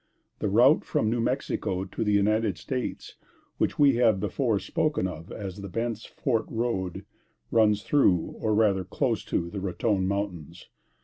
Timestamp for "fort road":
6.05-7.05